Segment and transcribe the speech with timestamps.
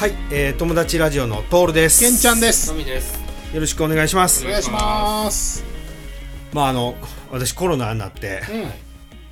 [0.00, 2.00] はい、えー、友達ラジオのトールです。
[2.00, 2.70] けんちゃんです。
[2.70, 3.20] トミです。
[3.52, 4.46] よろしくお願いします。
[4.46, 4.48] お。
[4.48, 5.62] 願いします。
[6.54, 6.94] まああの
[7.30, 8.40] 私コロナになって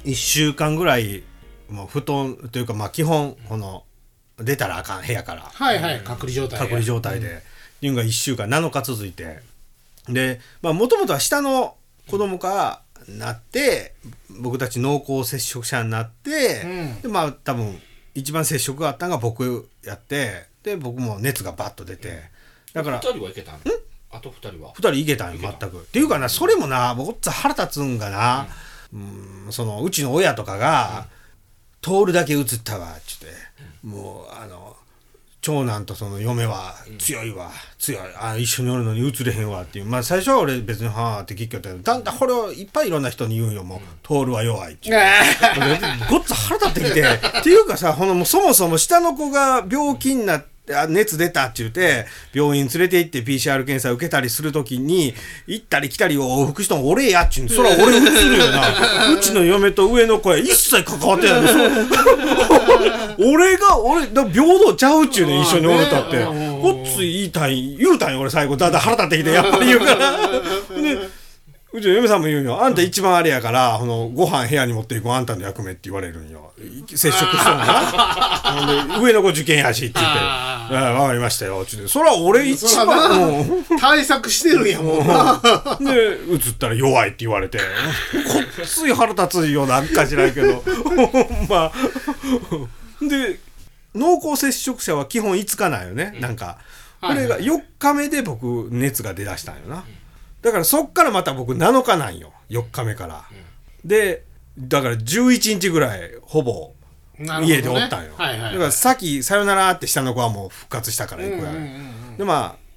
[0.04, 0.10] うん。
[0.10, 1.22] 1週間ぐらい
[1.70, 3.84] もう布団というかまあ基本この
[4.36, 5.40] 出たらあかん部屋から。
[5.40, 6.00] はいはい。
[6.00, 7.40] 隔離状態隔離状態で、
[7.80, 9.40] いうのが1週間7日続いて。
[10.06, 11.76] でまあもともとは下の
[12.10, 13.94] 子供がなって
[14.38, 17.00] 僕たち濃厚接触者になって、うん。
[17.00, 17.80] でまあ多分
[18.14, 22.22] 一番接触があったのが僕やってで僕も熱がバッと出て。
[22.72, 23.60] だから二人はいけたん
[24.10, 24.72] あと二人は。
[24.74, 25.78] 二人いけたんよ全く。
[25.78, 28.46] っていうかなそれもなもうごっつ腹立つんがな、
[28.92, 31.06] うん、そのうちの親とかが
[31.82, 33.26] 「通るだけ映ったわ」っつって、
[33.82, 34.76] もうあの
[35.40, 38.02] 長男とその嫁は強いわ、強い。
[38.18, 39.84] あ一緒におるのに映れへんわっていう。
[39.84, 44.90] まあ最初は俺別に「はあ」って聞きよったけどだんだんこれをいっぱいいろんな人に言うんよもう「通るは弱い」って。
[46.10, 47.02] ごっつ腹立ってきて。
[47.02, 50.57] っていうかさほのもうそもそも下の子が病気になってあ
[50.88, 55.14] 熱出たって言って病院連れて行って PCR 検査受けたりするときに
[55.46, 57.50] 行ったり来たりを往復したの俺やっちゅうの。
[57.50, 58.68] そら俺映るよな。
[59.14, 61.56] うちの嫁と上の子は一切関わってないでしょ
[63.32, 66.24] 俺が俺だ平等ちゃうっちゅうねん一緒におるたって。
[66.60, 68.56] ごっつ言いたい言うたんよ俺最後。
[68.56, 69.96] だんだん腹立ってきてやっぱり言うから。
[69.96, 69.96] で
[71.78, 72.62] うちの嫁さんも言うんよ。
[72.62, 76.52] あんた一番あれやから、この、ご飯部屋に持っていくあんたの役目って言われるんよ。
[76.88, 81.64] 接触したのかな ほんで上の子受験やしって言って、あああわかりましたよ。
[81.64, 81.88] つって。
[81.88, 85.40] そら俺一番、うんな対策してるんやもんな
[85.80, 87.64] で、映ったら弱いって言われて、こ
[88.62, 91.72] っつい腹立つよなんか知らんけど、ほんま。
[93.00, 93.38] で、
[93.94, 96.58] 濃厚接触者は基本5日なんよね、なんか。
[97.00, 99.84] これが4日目で僕、熱が出だしたんよな。
[100.42, 103.24] だからそっからまた僕7日なんよ、4日目から。
[103.84, 104.24] で、
[104.58, 106.72] だから11日ぐらい、ほぼ、
[107.42, 108.12] 家でおったんよ。
[108.16, 111.56] はいはいだからさっき、さよならって下の子はもう復活したから行くやん。
[111.56, 111.66] うんうんう
[112.14, 112.68] んでまあ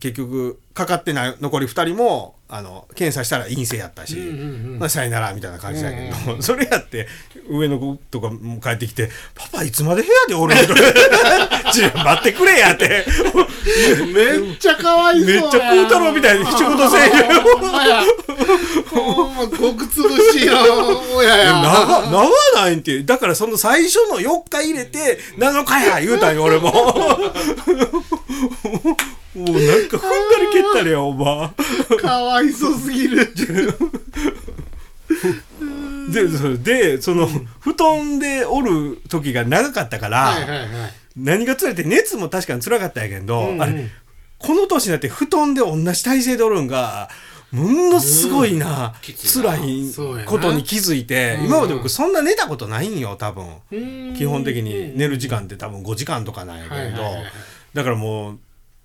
[0.00, 7.06] 結局かかってない残り2人もあの検査したら陰性やったし、まあ、さよならみたいな感じだけど、 それやって
[7.48, 13.06] 上の子とかも帰ってきて「パパいつまで部屋でおるの?」と か「ちょ待ってくれや」って。
[14.12, 17.10] めっちゃかわいそうやめっちゃプー太郎みたいに仕事せえへん
[18.88, 20.54] ほんまごくつぶしいよ
[21.14, 23.02] 親や長長ないんって。
[23.02, 26.72] だからその最初の4日入れて7日や言うたんよ俺も
[29.34, 30.08] もうなんか踏んだ
[30.40, 31.52] り蹴ったりやおば。
[32.00, 33.32] かわいそうすぎる。
[36.12, 37.28] でそれでその
[37.60, 40.68] 布団でおる時が長かったから、はいはいはい。
[41.16, 43.62] 何が辛いって熱も確かに辛かったんやけど、うんうん。
[43.62, 43.88] あれ
[44.38, 47.10] この年になって布団で同じ体勢でおるんが
[47.52, 50.22] ものすごいな、うやな。
[50.22, 51.46] いことに気づいて、うん。
[51.46, 54.14] 今まで僕そんな寝たことないんよ多分、うん。
[54.16, 54.96] 基本的に。
[54.96, 57.24] 寝る時間って多分5時間とかなんやけど、はいはいはいはい。
[57.74, 58.38] だからもう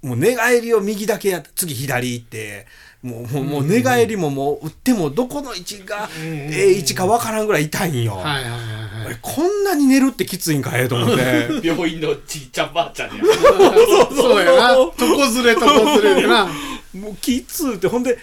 [0.06, 2.68] もう寝返りを右だけや次左行って
[3.02, 6.28] もうもうもう寝返りももう打ってもどこの位置がうん。
[6.28, 8.16] うんうんええ位置かわからんぐらい痛いんよ。
[8.16, 11.62] はいはいはいはあれいこんなに寝るってきついんかえと思って。
[11.68, 13.24] 病院のちっちゃんばあちゃんや。
[14.16, 14.76] そうやな。
[14.76, 16.46] 床ずれ床ずれでな。
[16.94, 17.88] もうきつって。
[17.88, 18.18] ほんで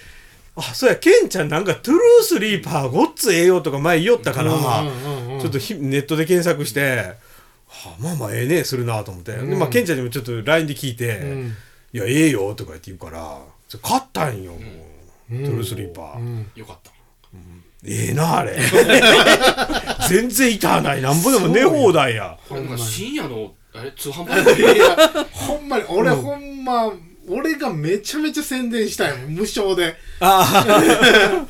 [0.56, 5.40] あそうやケンちゃんなんかトゥルースリーパーごっつええよとか前言おったから、うんうんうんうん。
[5.40, 7.16] ちょっとひネットで検索して、
[7.68, 11.56] はあ、まあまあええねするなと思って、でまあ、ケンちゃんにもちょっと LINE で聞いて「ん
[11.92, 14.60] いやええよ」とか言って言うからちょ買ったんよ、もう
[15.30, 16.50] トゥルースリーパー、うん。
[16.54, 16.92] よかった。
[17.84, 18.56] ええなあれ。
[20.08, 21.02] 全然痛ない。
[21.02, 22.38] なんぼでも寝放題や。
[22.48, 24.62] これなんか深夜の、あれ、通販番組。
[25.32, 26.92] ほんまに俺ほんま
[27.28, 29.96] 俺がめちゃめちゃ宣伝したよ無償で。
[30.20, 31.46] ああ。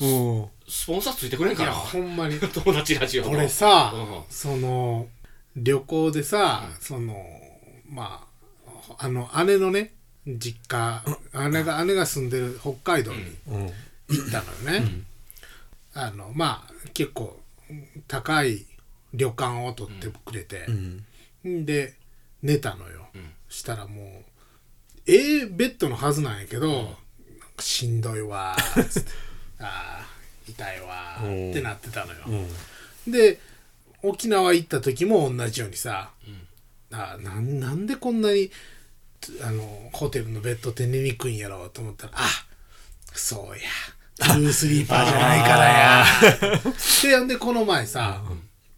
[0.04, 0.46] うん。
[0.68, 1.70] スポンサーついてくれんかな。
[1.70, 2.38] いやほんまに。
[2.38, 3.30] 友達ラジオの。
[3.30, 4.22] 俺さ、うん。
[4.28, 5.06] その
[5.56, 7.14] 旅行でさ、その
[7.88, 8.31] まあ
[8.98, 9.92] あの姉のね
[10.26, 11.02] 実家
[11.50, 13.70] 姉が姉が住んでる北海道にうん
[14.08, 14.86] 行ったのよね、
[15.94, 17.40] あのまあ結構
[18.06, 18.66] 高い
[19.14, 21.04] 旅館を取ってくれてう、ん
[21.62, 21.94] んで
[22.42, 23.06] 寝たのよ、
[23.48, 24.06] したらもう
[25.06, 26.94] ええベッドのはずなんやけど、
[27.58, 29.10] しんどいわーっつって
[29.60, 32.46] あー痛いわーってなってたのよ、
[33.06, 33.12] うん。
[33.12, 33.40] で
[34.02, 36.10] 沖縄行った時も同じようにさ、
[36.90, 38.52] あなんなんでこんなにつ
[39.42, 42.28] あのホテルのベッドって寝にくいんやろうと思ったらあ
[43.12, 44.34] そうや。
[44.34, 46.04] ブルースリーパーじゃないからや。
[47.02, 48.22] でほんでこの前さ、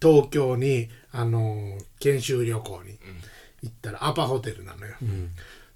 [0.01, 2.97] 東京にあの研修旅行に
[3.61, 4.95] 行ったらアパホテルなのよ、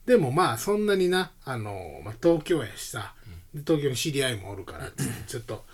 [0.06, 3.14] でもまあそんなになあの、まあ、東京やしさ、
[3.54, 4.90] で東京に知り合いもおるから
[5.28, 5.66] ちょっと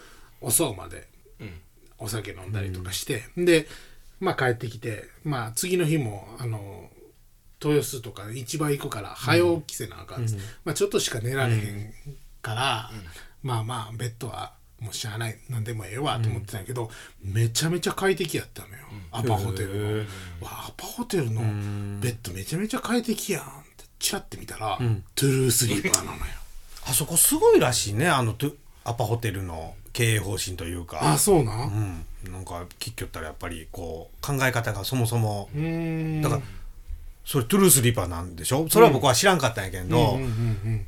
[0.42, 1.07] 遅うまで
[1.39, 1.53] うん。
[1.97, 3.68] お酒飲んだりとかして、で
[4.19, 6.89] まあ帰ってきてまあ次の日もあの
[7.66, 11.94] 豊洲とか市場行くから早起きせなあかんっつって、まあ、ちょっとしか寝られへん
[12.42, 12.92] から、
[13.44, 16.90] まあまあベッドはもうしゃあない何でもええわと思ってたんやけど、
[17.24, 18.76] めちゃめちゃ快適やったのよ、
[19.12, 20.06] アパホテルの、わ
[20.52, 21.42] あアパホテルの
[22.02, 23.46] ベッドめちゃめちゃ快適やんっ
[23.78, 24.78] てチラッて見たら、
[25.16, 26.24] トゥルースリーパーなのよ。
[26.88, 28.54] あそこすごいらしいねあのトゥ
[28.84, 31.00] アパホテルの経営方針というか。
[31.14, 32.06] あそうなん？
[32.26, 35.50] うん、なんか聞きよったらやっぱりこう考え方がそもそも。
[35.56, 36.22] うーん。
[36.22, 36.42] だから
[37.25, 38.68] それトゥルースリーパーなんでしょ？
[38.69, 40.19] それは僕は知らんかったんやけど、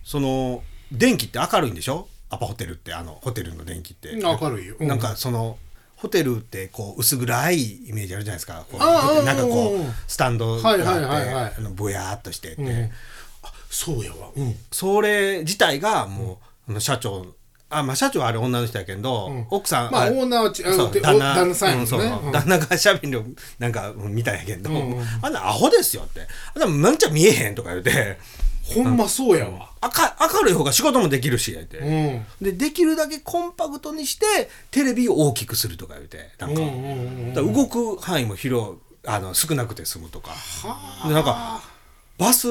[0.04, 2.07] その電気って明るいんでしょ？
[2.30, 5.57] アパホテルってあのホテルの電気って、うん明るいよ、うなんかその
[5.95, 8.66] ホテルってこう薄暗いイメージあるじゃないですか。
[8.72, 11.54] こうなんかこうスタンドがあって、はいはいはいはい。
[11.57, 12.92] あのぼやーっとしてて、うん。
[13.44, 14.30] あそうやわ。
[14.36, 14.56] うん。
[14.72, 17.25] それ自体がもう、社長
[17.69, 19.48] あまあ社長はあれ女の人やけど、ん。
[19.50, 21.88] 奥さんまあれオーナーはう旦那お旦那さんやもんね。
[21.90, 22.31] そううん。
[22.31, 23.24] 旦那がしゃべりを
[23.60, 24.92] なんかうん見たんやけど、うん。
[24.98, 26.22] うんあんなアホですよって。
[26.56, 28.18] あんななんちゃ見えへんとか言うて。
[28.64, 29.69] ほんまそうやわ。
[29.81, 32.25] 明明るい方が仕事もできるしやって、うん。
[32.42, 36.30] でできるだけコンパクトにしてテレビを大きくするとか言うて。
[36.38, 36.96] なんか,、うんうんう
[37.31, 38.75] んだから動く範囲も広い
[39.06, 40.31] あの少なくて済むとか。
[41.08, 41.62] でなんか
[42.18, 42.48] バス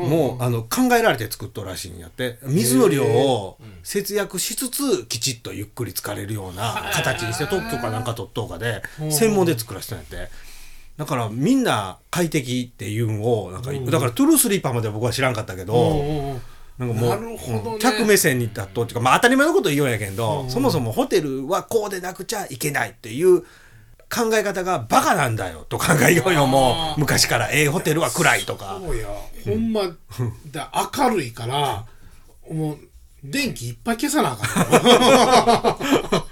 [0.00, 2.38] も、あの考えられて作っとるらしいんやって。
[2.42, 10.28] 水の量を節約しつつきちっとゆっくり疲れるような形にして特許かなんか取っとうかで専門で作らせたんやって。
[10.96, 16.38] だからみんな快適っていうんをなんか、だからトゥルースリーパーまでは僕は知らんかったけど、
[16.76, 23.44] なんかもう客目線に立っとっていうか、まあ、当たり前のこと言うんやけど、そもそもホテルはこうでなくちゃいけないっていう
[24.12, 27.00] 考え方がバカなんだよと考えようよもう。
[27.00, 27.50] 昔から。
[27.52, 28.78] ええホテルは暗いとか。
[28.80, 29.06] そうや。
[29.46, 29.82] ほんま
[30.50, 31.86] だ明るいから
[32.50, 32.78] もう
[33.22, 36.16] 電気いっぱい消さなあかん。
[36.16, 36.26] よ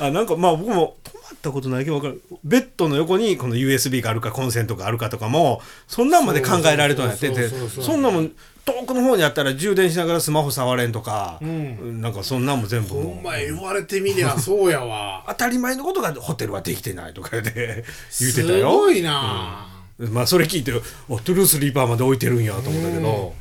[0.00, 2.22] あなんかまあ僕も泊まったことないけど分かる。
[2.44, 8.32] ベッドの横にこの USB があるかコンセントがあるかとかもそんなんまで考えられとんやっててそんなもん
[8.64, 12.00] 遠くの方にあったら充電しながらスマホ触れんとか、ん。
[12.02, 13.20] なんかそんなんも全部ほもう。
[13.20, 15.24] んま言われてみりゃ そうやわ。
[15.28, 17.84] 当たり前のことがホテルはできてないとかで
[18.20, 18.70] 言うてたすよ。
[18.70, 19.66] ごいな、
[19.98, 20.72] まあそれ聞いて
[21.08, 23.34] おトゥルースリーパーまで置いてるんやと思ったけど、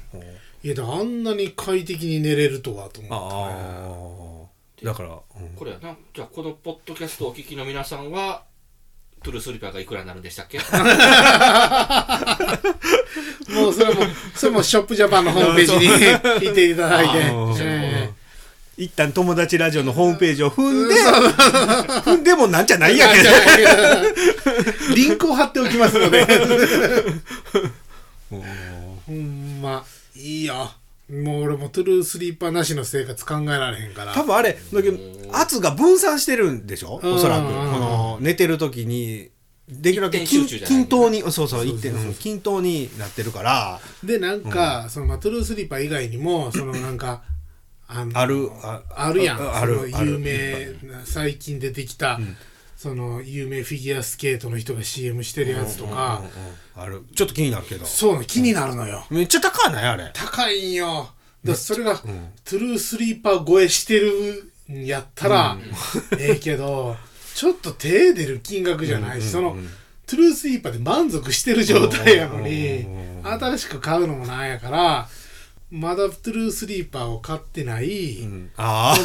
[0.63, 3.15] いやだからあんなに快適に寝れるとはと思って。
[3.15, 4.26] ああ
[4.83, 5.13] だから、う
[5.43, 5.49] ん。
[5.55, 5.95] これやな。
[6.13, 8.43] じゃあこのポッドキャストをお聞きの皆さんは
[9.23, 10.59] トゥルースリーパーがいくらになるんでしたっけ？
[10.59, 10.63] も
[13.69, 14.01] うそれも
[14.35, 15.87] それもショップジャパンのホームページに
[16.47, 18.17] 聞いていただいて。
[18.79, 23.29] 一旦友達ラジオのホームページを踏んで踏んでもなんじゃないえやけど。
[24.95, 26.23] リンクを貼っておきますので。
[28.29, 28.43] ほ
[29.13, 29.83] んま
[30.15, 30.69] いいよ
[31.09, 34.13] もう俺もトゥルースリーパーなしの生活考えられへんから。
[34.13, 34.97] 多分あれだけど
[35.31, 36.99] 圧が分散してるんでしょ？
[37.01, 37.13] うん。
[37.13, 37.45] おそらく。
[37.45, 37.55] こうん。
[37.55, 39.29] の寝てる時に
[39.69, 42.01] できるだけ均等にそうそう一点そうそう。
[42.01, 43.79] そううん均等になってるから。
[44.03, 47.23] でなんか、そのまあトゥルースリーパー以外にもそのなんか
[47.87, 49.41] あるああるやん。
[49.41, 52.19] あある有名な最近出てきた、
[52.77, 56.21] その有名フィギュアスケートの人が CM してるやつとか、
[56.75, 57.01] うんある。
[57.15, 57.85] ちょっと気になるけど。
[57.87, 60.11] そう気になるのよ、めっちゃ高いないあれ。
[60.13, 61.09] 高いんよ。
[61.43, 65.57] だそれが、トゥルースリーパー超えしてるんやったら、
[66.19, 66.95] ええけど
[67.33, 69.57] ちょっと手出る金額じゃないし、その
[70.05, 72.85] トゥルースリーパーで満足してる状態やのに、
[73.23, 75.09] 新しく買うのもなんやから
[75.71, 78.51] まだトゥルースリーパーを買ってない、うん。
[78.55, 78.95] あ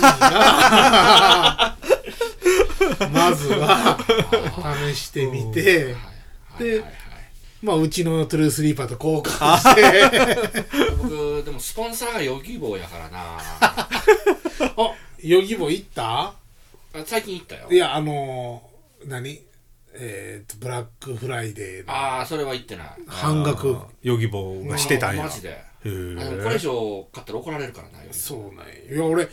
[3.12, 3.99] まずは
[4.93, 5.95] 試してみて、
[6.59, 6.85] で、
[7.62, 10.61] まあ、うちのトゥルースリーパーと交換して、
[11.03, 13.39] 僕でもスポンサーがヨギボーやからな。
[14.77, 16.35] あ、ヨギボー行った？
[16.95, 17.69] あ最近行ったよ。
[17.71, 19.41] いや、あのー、何？
[19.95, 21.93] えっ、と、ブラックフライデーの。
[21.93, 22.87] ああそれは行ってない。
[23.07, 23.77] 半額。
[23.77, 25.23] あヨギボーがしてたんや。
[25.25, 25.62] マジで。
[25.83, 28.95] これ以上買ったら怒られるからなそうなんや。
[28.95, 29.29] いや、俺、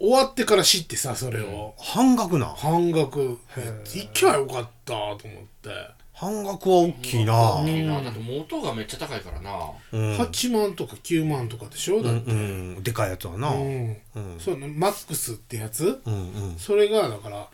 [0.00, 1.74] 終わってから知ってさ、それを。
[1.78, 2.46] 半額な。
[2.46, 3.38] 半額。
[3.84, 5.16] 行きゃよかったと思っ
[5.62, 5.70] て。
[6.14, 7.34] 半額は大きいな。
[7.62, 8.00] 大きいな。
[8.02, 9.50] だって元がめっちゃ高いからな。
[9.92, 10.16] うん。
[10.16, 12.02] 8万とか9万とかでしょ？
[12.02, 12.30] だって。
[12.30, 12.82] うん。
[12.82, 13.50] でかいやつはな。
[13.50, 13.90] ううん。
[13.90, 13.96] ん。
[14.40, 16.00] そうね、マックスってやつ？
[16.04, 17.48] うんそれが、だから、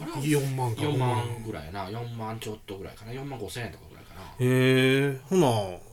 [0.00, 0.82] あれは4万か。
[0.82, 1.42] 4 5万万。
[1.46, 1.86] ぐらいな。
[1.88, 3.12] 4万ちょっとぐらいかな。
[3.12, 4.20] 4万5千円とかぐらいかな。
[4.22, 5.48] へえほな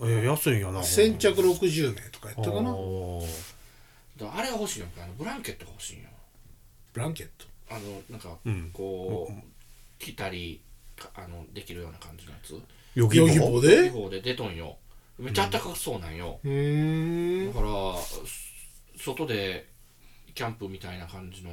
[0.10, 0.84] えー安いんやな。
[0.84, 2.72] 先着60名とかやったかな
[4.18, 6.10] だからあれが欲しいよあのブランケットが欲しいよ。
[6.94, 7.46] ブランケット？
[7.70, 8.72] あのなんかうん。
[8.74, 9.34] こう
[10.00, 10.62] 着たり
[10.96, 12.62] かあのできるような感じのやつ？
[12.96, 13.90] ヨギボヨギボーーで。
[13.90, 14.78] 地方で出とんよ。
[15.18, 17.50] めっちゃ暖かそうなんよ、うー。
[17.50, 17.54] ん。
[17.54, 17.68] だから
[18.02, 18.22] そ
[18.98, 19.68] 外で
[20.34, 21.52] キャンプみたいな感じの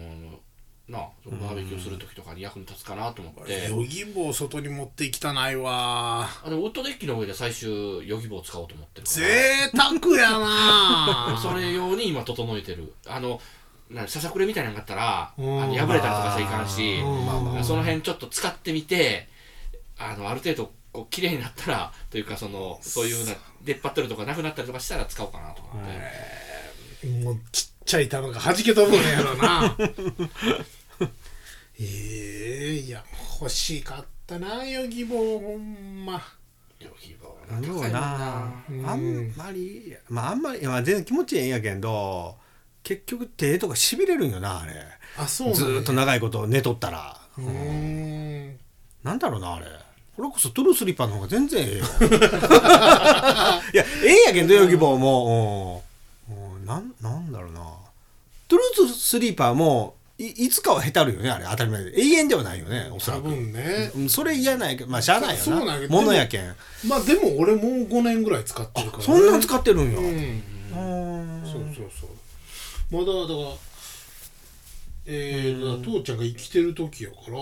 [0.93, 6.29] なそのバーベキューする時とかに役に立つかなと思って、ヨギボー外に持っていきたないわ。
[6.45, 11.39] あのウッドデッキの上で最終ヨギボーを使おうと思ってる贅沢やな。
[11.43, 12.93] それ用に今整えてる。
[13.07, 13.41] あの
[13.91, 15.45] なささくれみたいなのがあったらあうん。
[15.45, 17.01] の破れたりとかしちゃいかんし
[17.67, 19.29] その辺ちょっと使ってみて
[19.99, 25.85] あのある程度こう綺麗になったらというかそのそういうな出っ張ってるとかなくなったりとかしたら使おうかなと思っ
[27.01, 29.77] て、もうちっちゃい玉が弾け飛ぶんやろな
[31.85, 33.05] ええいや
[33.41, 36.23] 欲しかったなヨギボーほんま。
[36.79, 38.53] ヨギボーでも高いもんな。
[38.71, 38.87] うん。
[38.89, 42.37] あんまりまああんまり、まあ、全然気持ちいいんやけんど
[42.83, 44.73] 結局手とかしびれるんよなあれ。
[45.19, 47.17] あそうなんずーっと長いこと寝とったら。
[47.39, 47.45] うー。
[47.45, 48.57] ん
[49.03, 49.67] なんだろうなあれ。
[50.17, 51.85] これこそトゥルースリッパーの方が全然ええよ。
[53.75, 55.83] いやええんやけんどヨギボーも。
[56.29, 56.55] うん。
[56.57, 56.67] うん。
[56.67, 57.61] なんなんだろうな。
[58.47, 61.47] トゥルースリーパーもいいつかはへたるよねあれ。
[61.51, 61.85] 当たり前。
[61.85, 63.91] で永遠ではないよねおそら多く分ね。
[63.95, 66.55] うんそれ嫌なんやけどまあしゃあないよそうなんものやけん。
[66.87, 69.99] まあでも俺もう5年ぐらい使ってるから、ね、そんなん使ってるんや。
[69.99, 70.07] うん。
[70.07, 72.11] うんそうそうそう。
[72.91, 73.57] まだだから
[75.05, 77.33] えー、だ父ちゃんが生きてる時やから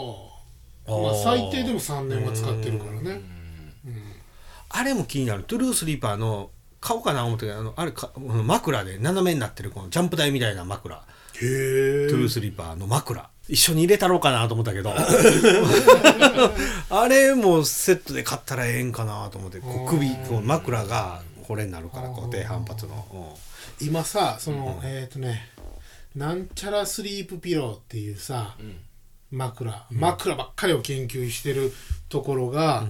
[0.96, 3.20] まあ最低でも3年は使ってるからね。
[4.70, 5.42] あれも気になる。
[5.42, 6.50] トゥルースリーパーの
[6.80, 11.02] 買おうかな思ったけどあのあれか枕で斜めになってるこのジャンプ台みたいな枕
[11.40, 13.28] トゥルースリーパーの枕。
[13.48, 14.94] 一緒に入れたろうかなと思ったけど。
[16.90, 23.38] あれもセットで買ったらええんかなと思ってこう首こう枕がこれになるからこう低反発の、
[23.80, 25.48] 今さその、えっ、とね
[26.14, 28.56] なんちゃらスリープピローっていうさ、
[29.30, 29.86] 枕。
[29.90, 31.72] 枕ばっかりを研究してる
[32.08, 32.86] ところが、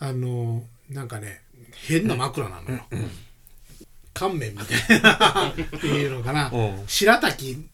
[0.00, 1.42] あのなんかね
[1.86, 2.84] 変な枕なのよ、
[4.12, 5.48] 乾麺みたいな。
[5.52, 6.84] っていうのかな、うん。
[6.86, 7.68] 白滝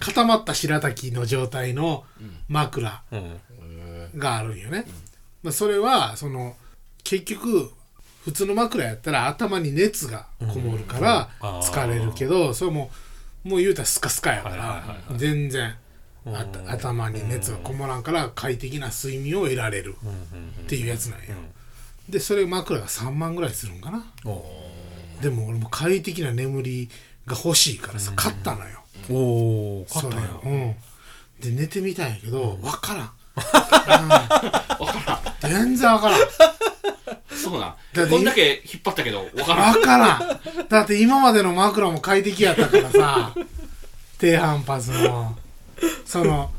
[0.00, 2.04] 固まった白滝の状態の
[2.48, 3.02] 枕
[4.16, 4.84] があるんよね、
[5.42, 6.56] まあ、それはその
[7.04, 7.70] 結局
[8.24, 11.28] 普通の枕やったら頭に熱がこもるから
[11.62, 12.90] 疲れるけどそれも
[13.44, 15.74] もう言うたらスカスカやからはい全然
[16.68, 19.96] 頭に熱がこもらんから快適な睡眠を得られる
[20.62, 21.26] っていうやつなんよ。
[22.08, 24.04] でそれ枕が3万ぐらいするんかな。
[24.24, 24.44] お
[25.20, 26.88] でも俺も快適な眠り
[27.26, 30.28] が欲しいからさ買ったのよおー買ったんや。
[30.42, 30.76] それうん。
[31.40, 33.10] で寝てみたんやけど分 からん。
[35.40, 36.20] 全然分からん。
[37.36, 37.76] そうな。
[38.08, 39.72] こんだけ引っ張ったけどわからん。
[39.74, 40.68] 分からん。
[40.68, 43.34] だって今までの枕も快適やったからさ
[44.18, 45.36] 低反発の。
[46.04, 46.50] その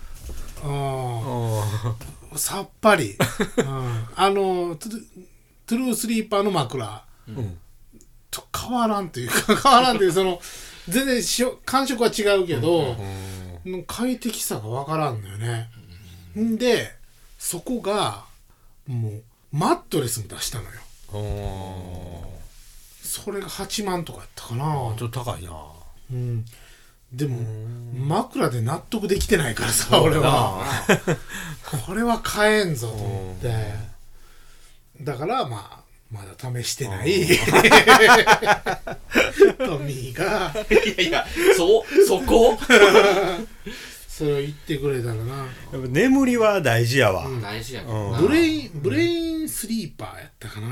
[0.64, 2.38] うん。
[2.38, 3.16] さっぱり、
[3.58, 5.04] うん、あのトゥ
[5.66, 7.04] トゥルースリーパーの枕。
[7.30, 7.58] うん。
[8.30, 10.42] と変わらんというか変わらんというその
[10.90, 12.96] 全然しょ感触は違うけど、
[13.88, 15.70] 快適さが分からんのよね、
[16.38, 16.92] んで
[17.38, 18.26] そこが
[18.88, 20.70] もうマットレスも出したのよ。
[21.14, 22.34] お
[23.02, 24.66] それが8万とかやったかな。
[24.66, 25.52] ーちょっと高いな。
[26.12, 26.46] うん。
[27.12, 27.38] でも
[27.94, 30.66] 枕で納得できてないからさ俺は。
[31.86, 33.54] これは買えんぞと思って。
[35.02, 35.83] だからまあ
[36.14, 37.26] まだ試してない。
[39.58, 40.54] トミーが。
[40.70, 41.26] いやいや
[41.58, 42.58] そうそこ？
[44.08, 45.38] それを言ってくれたらな。
[45.72, 48.20] やっぱ眠りは大事やわ、大事やけどな。
[48.20, 50.68] ブレインブレインスリーパーやったかな。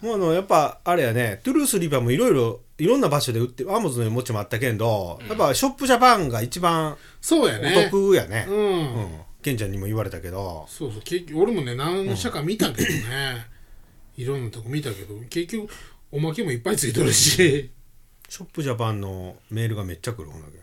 [0.00, 7.88] もうあのやっぱあれやねトゥルースリーパーもいろいろいろんな場所で売ってアマゾンにもちもあったけんど、やっぱショップジャパンが一番おそうやね。
[7.90, 8.44] 得やね。
[8.48, 9.08] うん、うん。
[9.42, 10.66] ケンちゃんにも言われたけど。
[10.68, 11.02] そうそう。
[11.02, 13.46] 結局俺もね何社か見たけどね、
[14.16, 15.72] いろんなとこ見たけど結局
[16.12, 17.70] おまけもいっぱいついとるし。
[18.28, 20.58] ショップジャパンのメールがめっちゃ来るほんだけ。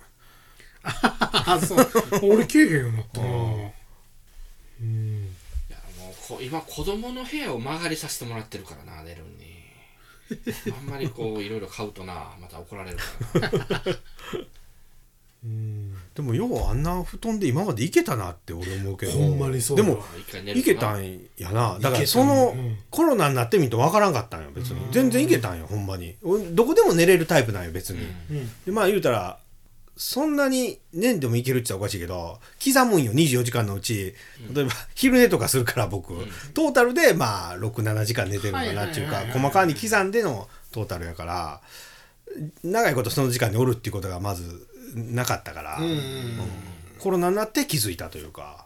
[0.83, 1.87] あそう。
[2.23, 3.27] 俺経験ようになったな。
[3.27, 5.25] うん。
[5.69, 9.51] いやもうこ今子供の部屋を曲がりさせてもらってるからな寝るに。
[10.77, 13.03] あんまりこういろいろ買うとなまた怒られるか
[13.39, 13.81] らな。
[15.43, 15.70] う ん
[16.21, 19.11] でもようあんな布団で今までいけたなって俺思うけど。
[19.13, 20.03] ほんまにそうでも
[20.53, 21.79] いけたんやな。
[21.79, 24.81] だからその、うんコロナになってみると分からんかったんよ別に。
[24.91, 26.15] 全然いけたんよほんまに。
[26.23, 27.99] 俺どこでも寝れるタイプなんよ別に、
[28.29, 28.51] うん。
[28.65, 29.39] でまあ言うたら
[29.97, 34.13] そんなに年でもいけるって言ったらおかしいけど刻むんよ24時間のうち。
[34.53, 36.13] 例えば昼寝とかするから僕、
[36.53, 41.61] トータルでまあ67時間寝てるのかなっていうか細かに刻んでのトータルやから
[42.63, 46.01] 長いことその時間におるっていうことがまずなかったから、うんうんうん。
[46.99, 48.65] コロナになって気づいたというか。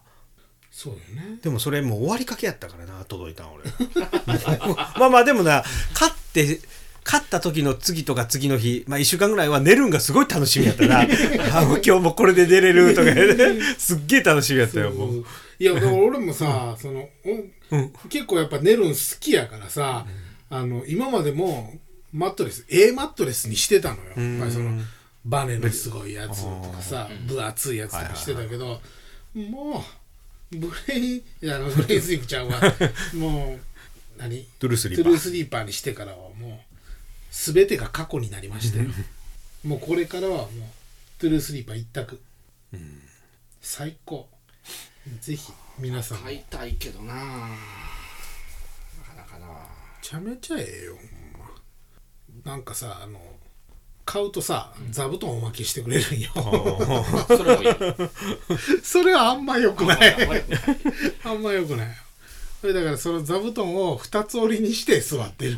[0.71, 1.39] そうよね。
[1.41, 3.63] でもそれもう終わりかけやったからな届いたん俺
[4.99, 5.63] まあまあでもな
[5.93, 6.59] 買って
[7.05, 11.01] 買った時の次とか次の日、まあ、1週間ぐらいは寝るんがすごい楽しみやったな。
[11.05, 13.57] あ今日もこれで寝れるとかね。
[13.77, 15.25] すっげえ楽しみやったよもう。
[15.59, 17.07] いや俺もさその、
[17.71, 20.05] お結構やっぱ寝るん好きやからさ、
[20.49, 21.73] あの今までも
[22.11, 24.03] マットレス A マットレスにしてたのよ。
[24.03, 24.81] やっぱりその
[25.25, 28.79] バネのすごいやつとかさ分厚いやつとかしてたけど、
[29.33, 29.83] も
[30.51, 32.61] うブレイあのブレインスリープちゃんは
[33.15, 33.59] もう
[34.17, 34.43] 何？
[34.59, 35.03] トゥルースリーパー。
[35.03, 36.59] トゥルースリーパーにしてからはもう
[37.31, 38.89] 全てが過去になりましたよ。
[39.63, 40.49] もうこれからはもう
[41.17, 42.21] トゥルースリーパー一択、
[43.61, 44.29] 最高。
[45.21, 46.23] ぜひ皆さんも。
[46.25, 47.13] 買いたいけどな。
[47.13, 47.55] なか
[49.15, 49.47] なかな。
[49.47, 49.53] め
[50.01, 51.05] ちゃめちゃええよほん
[51.41, 52.51] ま。
[52.51, 53.19] なんかさあの
[54.05, 56.29] 買うとさ座布団おまけしてくれるんよ。
[57.27, 57.69] それもいい。
[58.83, 60.15] それはあんまよくない。
[60.23, 60.43] あんまり
[61.23, 61.87] あんまよくない。
[62.61, 65.57] それだからその座布団を二つ折りにして座ってる。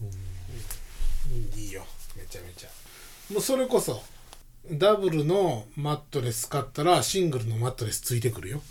[0.00, 1.60] うん。
[1.60, 1.86] いいよ。
[2.16, 2.68] めちゃめちゃ。
[3.32, 4.02] もうそれこそ
[4.70, 8.62] ダブルのマットレス買ったらシングルのマットレスついてくるよ。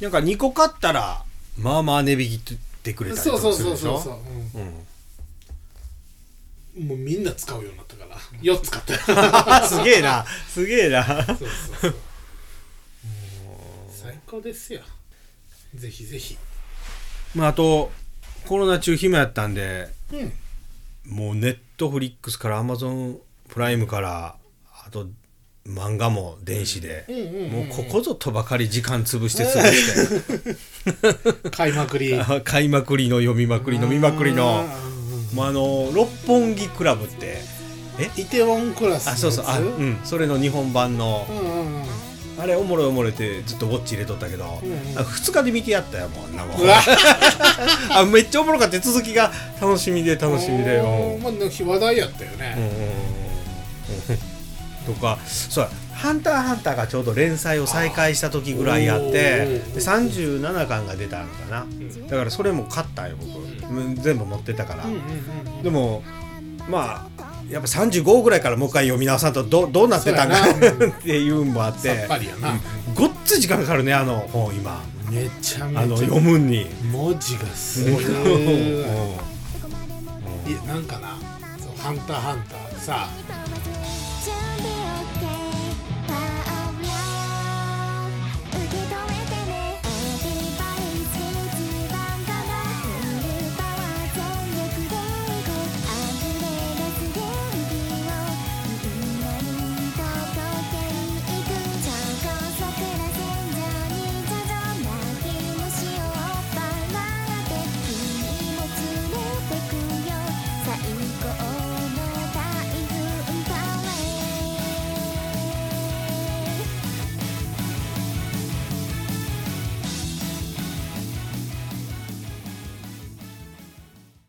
[0.00, 1.22] なんか2個買ったら
[1.58, 4.00] まあまあ値引きってくれたりとそうそうかするでしょ？
[4.00, 4.86] そうそうそう、うん
[6.78, 8.16] もうみんな使うようになったから。
[8.40, 9.66] 4つ買った。
[9.68, 10.24] すげえな。
[10.48, 11.04] すげえな。
[11.04, 11.48] そうそう
[11.80, 11.94] そう。
[13.90, 14.80] 最高ですよ。
[15.74, 16.36] ぜひぜひ。
[17.34, 17.90] まああと
[18.46, 20.32] コロナ中暇やったんでうん。
[21.04, 23.18] もうネットフリックスからアマゾン
[23.48, 24.36] プライムから
[24.86, 25.08] あと
[25.66, 27.04] 漫画も電子で、
[27.52, 31.48] もうここぞとばかり時間潰して潰して。
[31.50, 32.18] 買いまくり。
[32.44, 34.66] 買いまくりの読みまくり飲みまくりの。
[34.66, 34.97] あ
[35.34, 37.38] もうあの六本木クラブって。
[37.98, 39.44] えーイテウォンクラスあそうそう。
[39.48, 39.98] あうん。
[40.04, 41.26] それの日本版の。
[41.28, 41.82] うんうんうん。
[42.40, 45.04] あれおもろいおもろいってずっとウォッチ入れとったけど、んうんなん。
[45.04, 46.54] か2日で見てやったよもうあんなも
[47.90, 48.78] あめっちゃおもろかった。
[48.78, 50.14] 続きが楽しみで。
[50.14, 50.84] 楽しみでうん。
[50.86, 52.78] おーまあ話題やったようんね、うんうんうん。
[54.94, 61.66] とかそうや「ハンターハンター」がちょうど連載を再開した時ぐらいあってで37巻が出たのかな、
[62.08, 63.47] だからそれも買ったよ僕、うん
[63.96, 65.00] 全部持ってたから、うんうんう
[65.60, 66.02] んでも
[66.68, 70.54] まあやっぱ35ぐらいからもう一回読み直さんとどどうなってたんか っ
[71.02, 71.88] ていうのもあって。
[71.88, 72.60] さっぱりやな、
[72.94, 74.82] ごっつ時間かかるねあの本今。
[75.10, 75.80] めちゃめちゃ。
[75.80, 76.66] あの読むんに。
[76.92, 78.04] 文字がすごい。
[78.04, 78.28] な うん。
[78.30, 78.82] い
[80.52, 81.18] やなんかな。
[81.78, 83.08] ハンターハンター」でさ